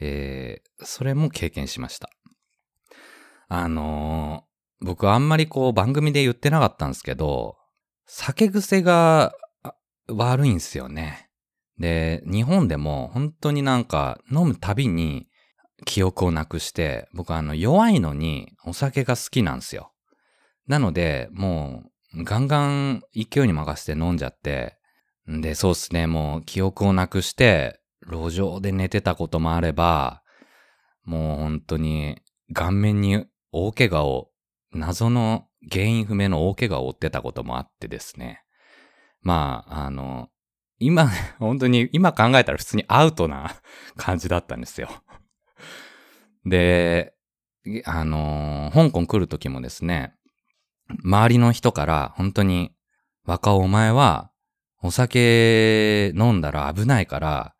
[0.00, 2.08] えーそれも経験しました。
[3.48, 4.44] あの、
[4.80, 7.56] 僕あんまりこう番組で言ってなかったんですけど、
[8.06, 9.34] 酒癖が
[10.08, 11.28] 悪いんですよね。
[11.78, 15.26] で、日本でも本当になんか飲むたびに
[15.84, 19.92] 記憶をなくして、僕はあの弱いのにお酒が好きなんですよ。
[20.66, 24.76] なので、もうガンガン勢いに任せて飲んじゃって、
[25.30, 30.22] んで、そうっすね、もう記憶をなくして、路上で寝てたこともあれば、
[31.04, 32.20] もう本当に
[32.52, 34.30] 顔面に大怪我を、
[34.72, 38.42] 謎の原因不明の大怪我を負ってたこともあってですね。
[39.22, 40.30] まあ、あの、
[40.78, 43.60] 今、 本当に今考えたら普通にアウトな
[43.96, 44.88] 感じだったんですよ。
[46.44, 47.14] で、
[47.84, 50.14] あの、香港来る時もですね、
[51.04, 52.72] 周りの人から本当に、
[53.24, 54.30] 若お前は
[54.82, 57.54] お酒飲んだら危ないから、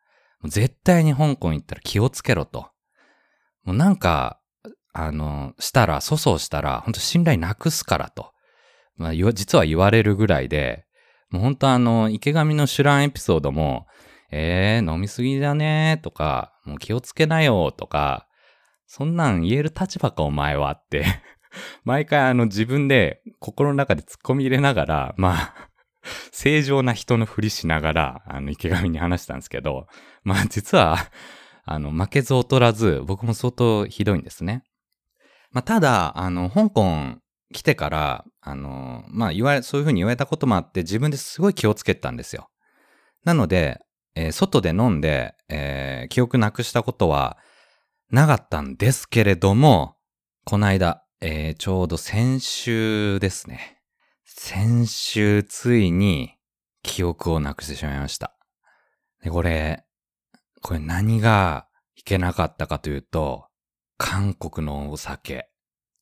[0.44, 2.70] 絶対に香港行ったら気をつけろと。
[3.62, 4.40] もうなんか、
[4.92, 8.32] あの、したら、粗相したら、本当信頼なくすからと。
[8.96, 10.86] まあ、実は言われるぐらいで、
[11.30, 13.86] もう本当あの、池上の知らんエピソードも、
[14.32, 18.26] えー、飲みすぎだねとか、もう気をつけなよとか、
[18.92, 21.04] そんなん言える立場かお前はって、
[21.84, 25.54] 毎回あの自分で心の中で突っ込み入れながら、まあ、
[26.32, 29.86] 正常な人のふりしながら、あの池上に話したんですけど、
[30.24, 30.96] まあ実は、
[31.64, 34.64] あの、負けず劣らず、僕も相当ひどいんですね。
[35.52, 37.16] まあただ、あの、香港
[37.54, 42.48] 来てから、あの、まあ言われ、そういうふうに言われたこともあって、自分ですごい気をつけたんですよ。
[43.22, 43.78] なので、
[44.16, 47.38] えー外で飲んで、えー記憶なくしたことは
[48.10, 49.96] なかったんですけれども、
[50.44, 53.78] この間、えーちょうど先週ですね。
[54.24, 56.34] 先週ついに
[56.82, 58.34] 記憶をなくしてしまいました。
[59.22, 59.84] で、これ、
[60.62, 63.46] これ何がいけなかったかというと、
[63.98, 65.48] 韓国のお酒、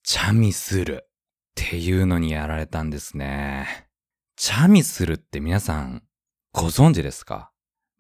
[0.04, 1.08] チャミスルっ
[1.56, 3.88] ていうのにやられたんですね。
[4.36, 6.04] チャミスルって皆さん
[6.52, 7.50] ご存知ですか？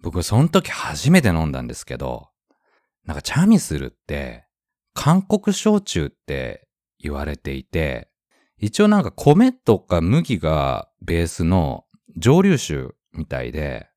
[0.00, 2.28] 僕その時初めて飲んだんですけど、
[3.08, 4.44] なんかチャミスルって、
[4.92, 6.68] 韓国焼酎って
[7.00, 8.10] 言われていて、
[8.58, 11.86] 一応なんか米とか麦がベースの
[12.18, 13.88] 蒸留酒みたいで、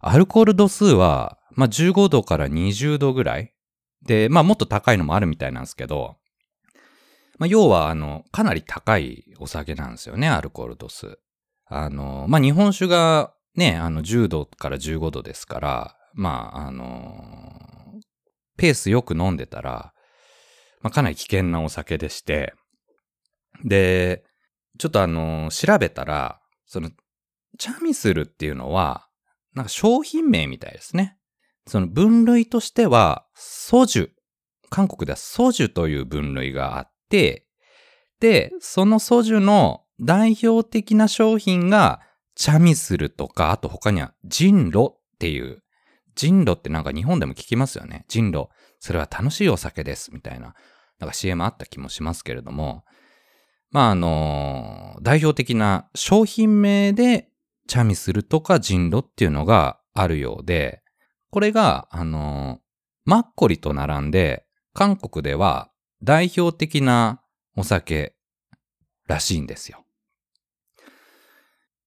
[0.00, 3.54] アルコール度数は、まあ、15度から20度ぐらい
[4.04, 6.16] で、まあ、もっと高いのもあるみたいなんですけど、
[7.38, 11.18] まあ、要は、あの、かなり高いお酒なんですよね、アルコール度数。
[11.64, 17.37] あの、まあ、日本酒がね、あの、10度から15度ですから、まあ、あの、
[18.58, 19.94] ペースよく飲んでたら、
[20.82, 22.52] まあ、かなり危険なお酒でして、
[23.64, 24.24] で、
[24.78, 26.90] ちょっとあの、調べたら、その、
[27.58, 29.08] チャミスルっていうのは、
[29.54, 31.16] なんか商品名みたいですね。
[31.66, 34.08] その分類としては、ソジュ。
[34.70, 37.46] 韓国ではソジュという分類があって、
[38.20, 42.00] で、そのソジュの代表的な商品が、
[42.34, 45.62] チャミスルとか、あと他にはジンロっていう、
[46.18, 48.04] ジンロってなんか日本でも聞きますよね。
[48.08, 48.50] ジンロ。
[48.80, 50.12] それは楽しいお酒です。
[50.12, 50.56] みたいな。
[50.98, 52.84] なんか CM あった気もしますけれども、
[53.70, 57.28] まああの、代表的な商品名で
[57.68, 60.82] チャミスルとかジンロっていうのがあるようで、
[61.30, 62.58] これが、あの、
[63.04, 65.70] マッコリと並んで、韓国では
[66.02, 67.22] 代表的な
[67.56, 68.16] お酒
[69.06, 69.84] らしいんですよ。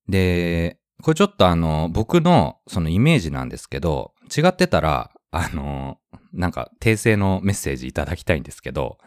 [0.07, 5.97] で、これちょっとあの、僕のそのイメージなんですけど、違ってたら、あの、
[6.33, 8.97] なんか訂正のメッセージいただきたいんですけど、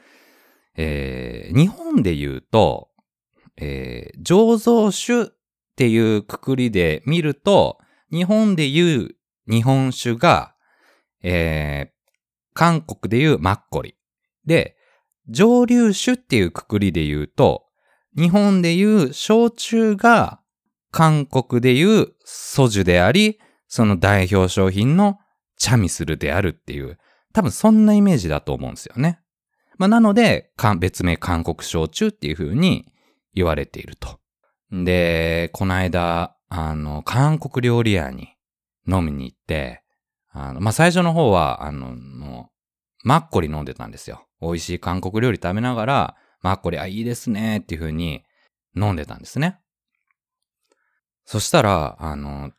[0.76, 2.88] えー、日本で言うと、
[3.56, 5.34] えー、醸造酒っ
[5.76, 7.78] ていうくくりで見ると、
[8.10, 9.16] 日本で言う
[9.48, 10.54] 日本酒が、
[11.22, 11.94] えー、
[12.54, 13.96] 韓国で言うマッコリ。
[14.46, 14.76] で、
[15.28, 17.64] 蒸留酒っていうくくりで言うと、
[18.16, 20.40] 日本で言う焼酎が
[20.94, 25.18] 韓国で言うソジュであり、その代表商品の
[25.56, 26.98] チャミスルであるっていう、
[27.32, 29.18] 多分そんなイメージだと思うんですよね。
[29.76, 32.92] まあ、なので、別名韓国焼酎っていう風に
[33.34, 34.20] 言われていると。
[34.70, 38.28] で、この間、あの、韓国料理屋に
[38.86, 39.82] 飲みに行って、
[40.30, 42.52] あの、まあ、最初の方は、あの、も
[43.04, 44.28] う、マッコリ飲んでたんですよ。
[44.40, 48.22] 美味しい韓国料理食べながら、マッコリ、あ、いいですね、っていう風に
[48.76, 49.58] 飲んでたんですね。
[51.24, 52.52] そしたら、あの、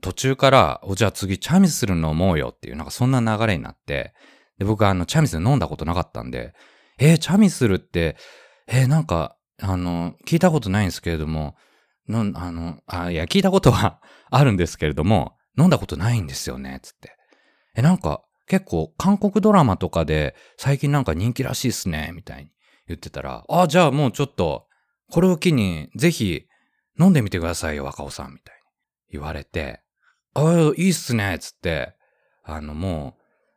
[0.00, 4.12] 途中から、お、じゃあ次チャミスル飲もうよっていう、なんかそんな流れになって、
[4.58, 6.54] で、僕あの、チャミスル飲んだことなかったんで、
[6.98, 8.16] えー、チャミスルって、
[8.66, 11.56] えー、なんか、あの、聞いたことないんですけれども、
[12.08, 14.00] の、あの、あ、いや、聞いたことは
[14.30, 17.16] あるんですけれども、飲んだことないんですよね、つって。
[17.76, 22.50] え、なんか、結構、韓国ドラマとかで、最近なんか人気らしいっすね、みたいに
[22.88, 24.66] 言ってたら、あ、じゃあもうちょっと、
[25.10, 26.46] これを機に、ぜひ、
[26.98, 28.56] 飲んでみてくださいよ、若尾さん、みたい
[29.08, 29.82] に言われて、
[30.34, 31.94] ああ、いいっすね、つって、
[32.42, 33.16] あの、も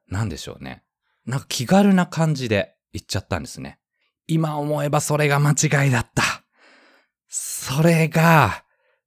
[0.10, 0.84] う、なんでしょうね。
[1.26, 3.80] なんか気軽な感じで言っちゃったんですね。
[4.28, 6.24] 今思えばそれが間違いだった。
[7.28, 8.64] それが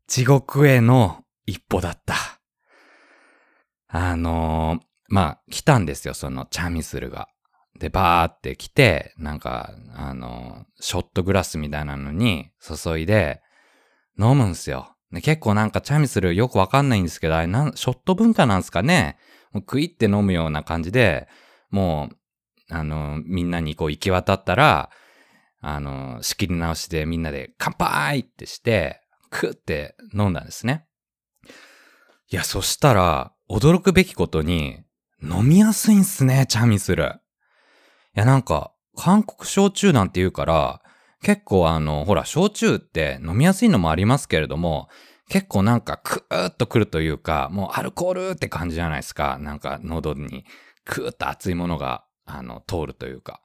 [0.07, 2.15] 地獄への一歩だった。
[3.89, 7.29] あのー、まあ、来たんですよ、そのチャミスルが。
[7.79, 13.43] で、バーって来て、なんか、あのー、ショットグラスみたいなのに注いで
[14.21, 14.95] 飲むんすよ。
[15.13, 19.17] で結構なんかチャミスルよくわかんないんですけど、あれなん、ショット文化なんすかね
[19.53, 21.27] もう食いって飲むような感じで、
[21.71, 24.91] もう、あの、みんなにこう行き渡ったら、
[25.61, 30.87] あの、仕切り直しでみんなで乾杯ってして、クって飲んだんですね。
[32.31, 34.83] いや、そしたら、驚くべきことに、
[35.23, 37.05] 飲みやすいんすね、チャミスル。
[37.05, 40.80] いや、なんか、韓国焼酎なんて言うから、
[41.23, 44.89] 結構あの、ほら、焼酎って飲みやすいのもありますけれども、
[45.29, 49.39] 結構なんかクーッとくるというか、もうアルコールって感じじゃないですか。
[49.39, 50.45] なんか喉に
[50.85, 53.41] クーッと熱いものが、あの、通るというか。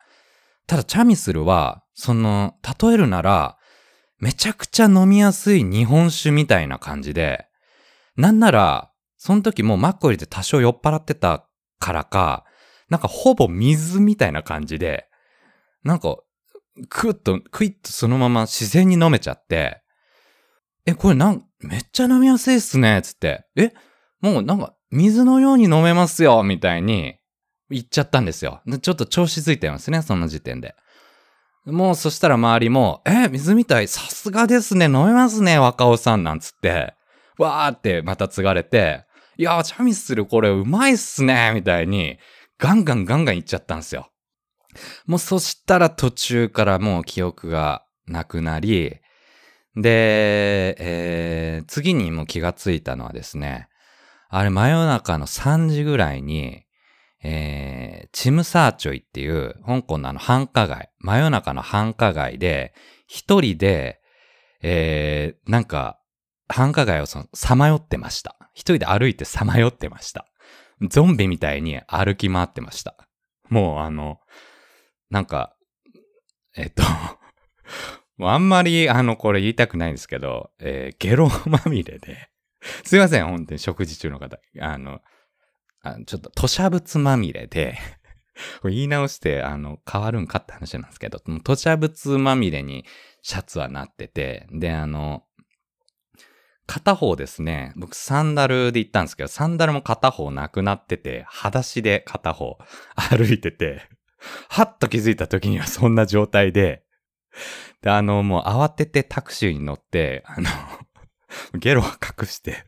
[0.68, 3.58] ただ、チャミスルは、その、例えるなら、
[4.20, 7.46] めちゃくちゃ飲みやすい日本酒みたいな感じで、
[8.16, 11.48] なんなら、その時もうマッコリで多少酔っ払ってた
[11.80, 12.46] からか、
[12.90, 15.08] なんかほぼ水みたいな感じで、
[15.84, 16.18] なんか、
[16.90, 19.82] クッと、クイッとそのまま自然に飲めちゃって、
[20.86, 23.46] え、これなん、めっちゃ飲みやすいっすね、つって。
[23.56, 23.74] え、
[24.22, 27.16] もうなんか、水のように飲めますよ、みたいに
[27.70, 28.62] 言っちゃったんですよ。
[28.82, 30.76] ちょっと調子づいてますね、その時点で。
[31.66, 36.94] もうそしたら周りも、え、水みたい、さすがですね、飲めますね、若尾さん、なんつって、
[37.38, 39.06] わーってまた継がれて、
[39.38, 42.20] いやー、チャミスルこれうまいっすね、みたいに、
[42.60, 44.10] ガンガンガンガン言っちゃったんですよ。
[45.06, 48.98] もうそしたら途中からもう記憶がなくなり、
[49.76, 53.68] で、えー、次にもう気がついたのはですね、
[54.30, 56.66] あれ真夜中の3時ぐらいに、
[57.24, 62.74] えー、チムサーチョイっていう香港のあの繁華街、真夜中の繁華街で、
[63.08, 64.00] 一人で、
[64.62, 66.00] えー、なんか、
[66.48, 68.38] 繁華街をその、さまよってました。
[68.54, 70.28] 一人で歩いてさまよってました。
[70.90, 72.96] ゾンビみたいに歩き回ってました。
[73.50, 74.20] もうあの、
[75.10, 75.56] なんか、
[76.56, 76.84] えっと
[78.18, 82.30] もうあんまりあの、これ言いたくないんですけど、えー、ゲロまみれで。
[82.84, 84.40] すいません、本当に食事中の方。
[84.60, 85.02] あの、
[85.82, 87.78] あちょっと吐砂物まみれで。
[88.62, 92.86] これ言い直して、あの、変わるんかって話なんですけど、吐砂物まみれに
[93.22, 95.24] シャツはなってて、で、あの、
[96.68, 102.58] 片方ですね、僕サンダルで行ったんですけど、サンダルも片方なくなってて、裸足で片方
[102.96, 103.88] 歩いてて、
[104.50, 106.84] はっと気づいた時にはそんな状態で、
[107.82, 110.50] で、あの、もう慌ててタクシーに乗って、あの
[111.60, 112.66] ゲロは隠して、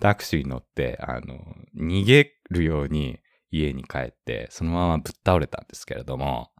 [0.00, 1.38] タクシーに乗って、あの、
[1.76, 3.20] 逃げるように
[3.50, 6.50] 家に帰って、そのままぶっ倒れたんですけれども、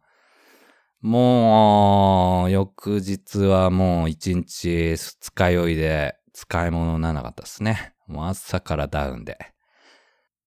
[1.01, 7.93] もう、翌日はもう一日二日酔いで使い物にならなかったですね。
[8.07, 9.37] もう朝からダウンで。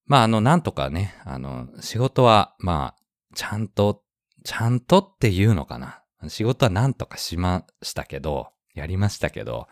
[0.05, 3.02] まあ、あの、なんとかね、あの、仕事は、まあ、
[3.35, 4.03] ちゃんと、
[4.45, 6.03] ちゃんとっていうのかな？
[6.29, 9.67] 仕事はなんとかしましたけど、やりましたけど、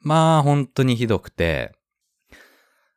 [0.00, 1.72] まあ、本当にひどくて、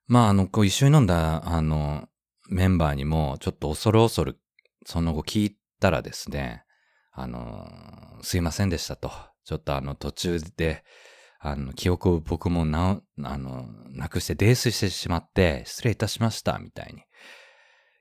[0.07, 2.07] まあ、あの、こう一緒に飲んだ、あの、
[2.49, 4.39] メンバーにも、ちょっと恐る恐る、
[4.85, 6.63] その後聞いたらですね、
[7.11, 7.69] あの、
[8.21, 9.11] すいませんでしたと。
[9.45, 10.83] ちょっとあの、途中で、
[11.39, 17.03] あの、記憶を僕もな、あの、なくして泥酔してしまって、失礼いたしました、みたいに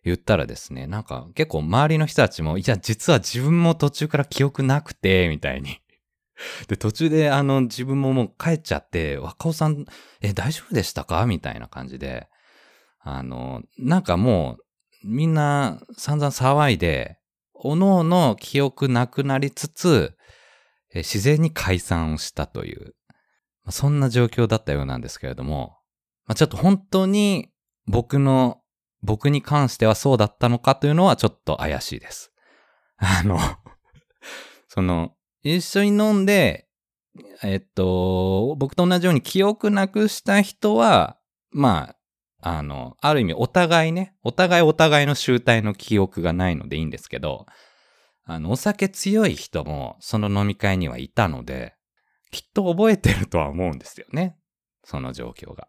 [0.04, 5.78] 言ったらですね、なんか結構周りの人たちも、いや、実は自分も途中から記憶なくて、みたいに。
[6.68, 9.84] で、途中であの自分ももう帰っちゃって、若尾さん、
[10.20, 11.26] え、大丈夫でしたか？
[11.26, 12.28] みたいな感じで、
[13.00, 14.56] あの、なんかも
[15.04, 17.18] う、みんな散々騒いで、
[17.54, 20.16] おのおの記憶なくなりつつ、
[20.94, 22.94] 自然に解散をしたという、
[23.70, 25.78] そんな状況だったようなんですけれども、
[26.26, 27.50] まあ、ちょっと本当に
[27.86, 28.61] 僕の、
[29.02, 32.32] 僕に関してはそうだったのかというのはちょっと怪しいです。
[32.98, 33.38] あの
[34.68, 36.68] その、一緒に飲んで、
[37.42, 41.18] えっと、僕と同じように記憶なくした人は、
[41.50, 41.94] ま
[42.40, 47.46] あ、あの、ある意味お互いね、お互いお互いの集体の記憶がないのでいいんですけど、
[48.24, 51.74] あの、お酒強い人もその飲み会にはいたので、
[52.30, 54.36] きっと覚えてるとは思うんですよね。
[54.84, 55.68] その状況が。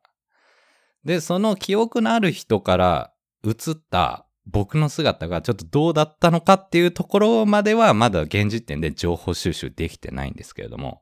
[1.03, 3.12] で、その記憶のある人から
[3.43, 11.01] 移った僕の姿がちょっとどうだったのかっていうところまではまだ現時点で情報収集できてないんですけれども。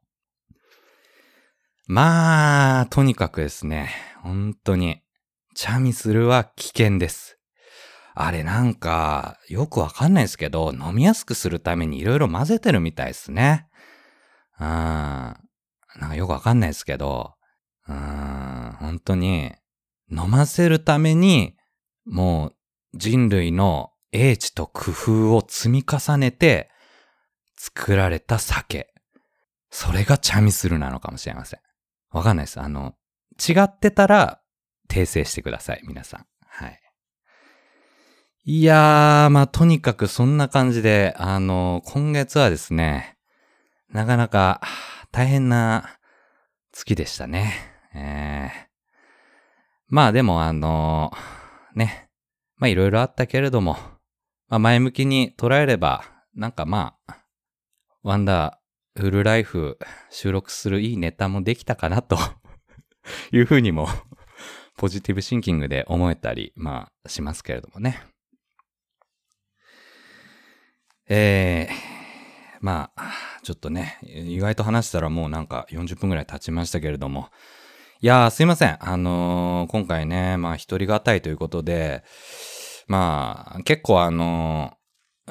[1.88, 3.89] まあ、とにかくですね、
[4.22, 5.02] 本当に、
[5.56, 7.38] チャミスルは危険です。
[8.14, 13.68] あれなんか、よくわかんないですけど、飲みやすくするためにいろいろ混ぜてるみたいですね。
[14.60, 14.66] うん。
[14.68, 17.34] なんかよくわかんないですけど、
[17.89, 19.54] うん、本当に、
[20.10, 21.56] 飲ませるために、
[22.06, 22.56] もう
[22.93, 26.70] 人類の英知と工夫を積み重ねて
[27.58, 28.93] 作られた酒。
[29.70, 31.60] それがチャミスルなのかもしれません。
[32.12, 32.60] わかんないです。
[32.60, 32.95] あの、
[33.39, 34.41] 違ってたら
[34.89, 36.26] 訂正してください、皆さん。
[36.45, 36.80] はい。
[38.43, 43.18] いやー、まあ、とにかくそんな感じで、あの、今月はですね、
[43.89, 44.62] なかなか
[45.12, 45.99] 大変な
[46.72, 47.54] 月でしたね。
[47.93, 48.68] えー、
[49.89, 51.12] まあでもあの、
[51.76, 52.09] ね、
[52.57, 53.78] まあいろいろあったけれども、
[54.47, 56.03] まあ前向きに捉えれば、
[56.36, 57.17] なんかまあ、
[58.03, 59.78] ワンダーフルライフ
[60.09, 62.17] 収録するいいネタもできたかなと
[63.32, 63.88] いうふうにも
[64.78, 68.01] ポジティブシンキングで思えたり、まあしますけれどもね。
[71.07, 73.11] えー、まあ、
[73.43, 77.30] ちょっとね、意外と話したらもうなんか40分ぐらい経ちましたけれども、
[78.04, 78.78] いやーすいません。
[78.80, 82.04] あのー、今回ね、まあ一人語いということで、
[82.88, 84.74] まあ、結構あの、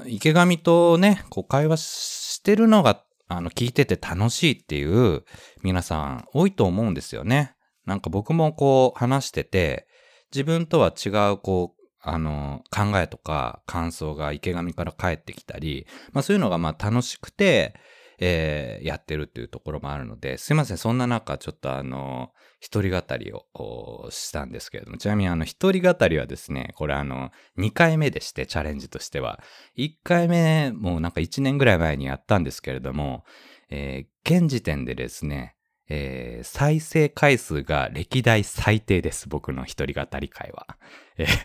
[0.07, 5.25] 池上とね、こう会話してるのが、あの、聞いてて楽しいっていう
[5.65, 7.57] 皆さん多いと思うんですよね。
[7.87, 9.89] なんか僕もこう話してて、
[10.33, 17.75] 自分とは違うこう、あの、考えとか感想が池上から返ってきたり、まあそういうのがまあ楽しくて、
[18.21, 22.31] えー、やってるっていうところもあるので、すいません、そんな中、ちょっとあの、
[22.61, 29.41] 一人語りをしたんですけれども、ちなみにあの、一人語りはですね、これあの、2回目でして、チャレンジとしては。
[29.79, 33.25] 1回目、もうなんか1年ぐらい前にやったんですけれども、
[33.71, 35.57] えー、現時点でですね、
[35.89, 39.29] えー、再生回数が歴代最低です。
[39.29, 40.77] 僕の一人語り会は。
[41.17, 41.27] え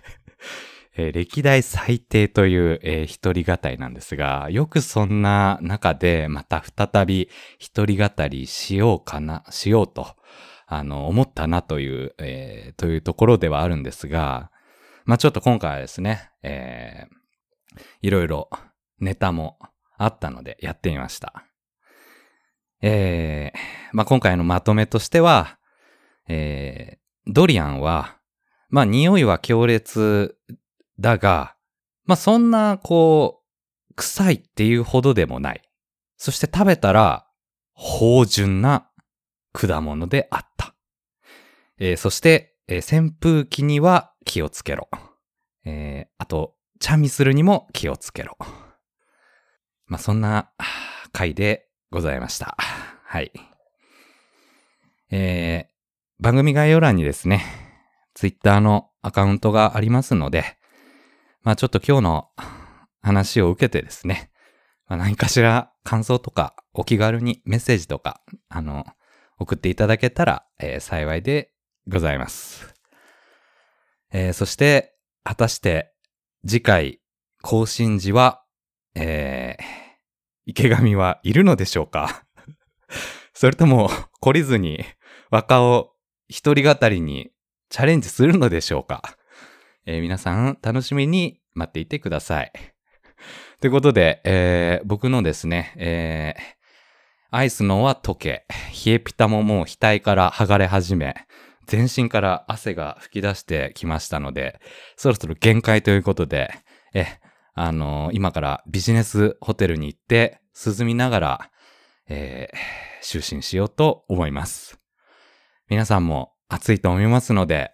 [0.97, 10.16] えー歴代最低という、えー一人語りなんですが、よくそんな中でまた再び一人語りしようかな、しようと、
[10.68, 14.51] あの、思ったなという、えーというところではあるんですが、
[15.05, 17.16] まあちょっと今回はですね、えー
[18.01, 18.49] いろいろ
[18.99, 19.59] ネタも
[19.97, 21.43] あったのでやってみました。
[22.82, 23.59] えー
[23.95, 25.59] まあ今回のまとめとしては、
[26.28, 28.18] えードリアンは、
[28.70, 30.38] まあ匂いは強烈
[30.99, 31.55] だが、
[32.05, 33.41] まあそんなこ
[33.89, 35.61] う、臭いっていうほどでもない。
[36.18, 37.28] そして食べたら、
[37.74, 38.89] 芳醇な
[39.55, 40.75] 果物であった。
[41.79, 44.89] えーそして、えー扇風機には気をつけろ。
[45.63, 48.37] えーあと、チャミスルにも気をつけろ。
[49.87, 50.51] まあそんな
[51.11, 52.57] 回でございました。
[53.05, 53.31] はい。
[55.09, 55.75] えー
[56.17, 57.43] 番組概要欄にですね、
[58.13, 60.57] ツイッターのアカウントがありますので、
[61.43, 62.29] まあちょっと今日の
[63.01, 64.31] 話を受けてですね、
[64.87, 68.85] まあ、何かしら感想とかお気軽にメッセージとか、あの、
[69.38, 71.51] 送っていただけたら、えー幸いで
[71.88, 72.73] ございます。
[74.11, 75.93] えーそして、果たして
[76.47, 77.01] 次回
[77.41, 78.43] 更新時は、
[78.95, 79.63] えー
[80.47, 82.23] 池上はいるのでしょうか？
[83.33, 83.89] それとも
[84.21, 84.86] 懲りずに
[85.31, 85.91] 若尾
[86.29, 87.31] 一人語りに
[87.69, 89.17] チャレンジするのでしょうか、
[89.88, 92.51] えー皆さん楽しみに待っていてください。
[93.59, 96.54] ということで、えー僕のですね、えー
[97.36, 98.45] アイスのは溶け、
[98.86, 101.15] 冷えピタももう額から剥がれ始め、
[101.67, 104.61] 全身から汗が吹き出してきましたので、
[104.95, 106.53] そろそろ限界ということで、
[106.93, 107.19] え、
[107.53, 111.51] あのー今からビジネスホテルに行って、涼みながら、
[112.07, 114.79] えー就寝しようと思います。
[115.67, 117.73] 皆さんも暑いと思いますので、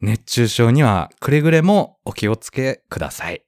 [0.00, 3.44] 熱中症にはくれぐれもお気をつけください。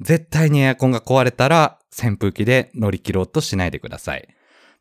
[0.00, 4.26] 絶対にエアコンが壊れたら扇風機で乗り切ろうとしないでください。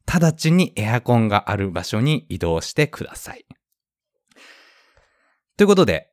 [0.06, 3.45] 直ちにエアコンがある場所に移動してください。
[5.58, 6.10] ということで、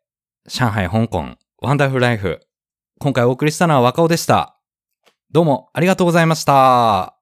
[0.46, 2.40] 上海、香港、ワンダフルライフ。
[2.98, 4.58] 今回お送りしたのは若尾でした。
[5.30, 7.21] どうもありがとうございました。